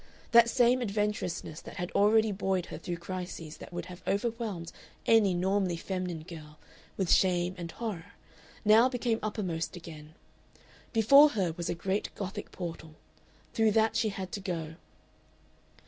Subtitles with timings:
[0.31, 4.71] That same adventurousness that had already buoyed her through crises that would have overwhelmed
[5.05, 6.57] any normally feminine girl
[6.97, 8.13] with shame and horror
[8.65, 10.15] now became uppermost again.
[10.91, 12.95] Before her was a great Gothic portal.
[13.53, 14.75] Through that she had to go.